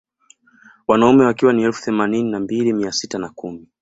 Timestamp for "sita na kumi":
2.91-3.67